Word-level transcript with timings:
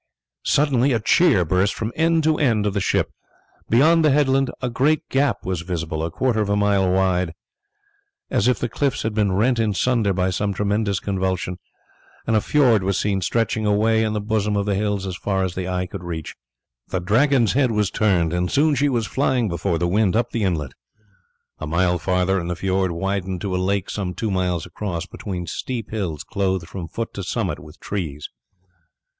Suddenly 0.47 0.93
a 0.93 0.99
cheer 0.99 1.45
burst 1.45 1.75
from 1.75 1.93
end 1.95 2.23
to 2.23 2.39
end 2.39 2.65
of 2.65 2.73
the 2.73 2.79
ship. 2.79 3.11
Beyond 3.69 4.03
the 4.03 4.09
headland 4.09 4.49
a 4.59 4.67
great 4.67 5.07
gap 5.09 5.45
was 5.45 5.61
visible 5.61 6.03
a 6.03 6.09
quarter 6.09 6.41
of 6.41 6.49
a 6.49 6.55
mile 6.55 6.91
wide, 6.91 7.35
as 8.31 8.47
if 8.47 8.57
the 8.57 8.67
cliffs 8.67 9.03
had 9.03 9.13
been 9.13 9.31
rent 9.33 9.59
in 9.59 9.75
sunder 9.75 10.11
by 10.11 10.31
some 10.31 10.55
tremendous 10.55 10.99
convulsion, 10.99 11.59
and 12.25 12.35
a 12.35 12.41
fiord 12.41 12.81
was 12.81 12.97
seen 12.97 13.21
stretching 13.21 13.67
away 13.67 14.01
in 14.03 14.13
the 14.13 14.19
bosom 14.19 14.57
of 14.57 14.65
the 14.65 14.73
hills 14.73 15.05
as 15.05 15.15
far 15.15 15.43
as 15.43 15.53
the 15.53 15.67
eye 15.69 15.85
could 15.85 16.03
reach. 16.03 16.35
The 16.87 16.99
Dragon's 16.99 17.53
head 17.53 17.69
was 17.69 17.91
turned, 17.91 18.33
and 18.33 18.49
soon 18.49 18.73
she 18.73 18.89
was 18.89 19.05
flying 19.05 19.49
before 19.49 19.77
the 19.77 19.87
wind 19.87 20.15
up 20.15 20.31
the 20.31 20.41
inlet. 20.41 20.71
A 21.59 21.67
mile 21.67 21.99
farther 21.99 22.39
and 22.39 22.49
the 22.49 22.55
fiord 22.55 22.89
widened 22.89 23.41
to 23.41 23.55
a 23.55 23.57
lake 23.61 23.87
some 23.87 24.15
two 24.15 24.31
miles 24.31 24.65
across 24.65 25.05
between 25.05 25.45
steep 25.45 25.91
hills 25.91 26.23
clothed 26.23 26.67
from 26.67 26.87
foot 26.87 27.13
to 27.13 27.21
summit 27.21 27.59
with 27.59 27.79
trees. 27.79 28.29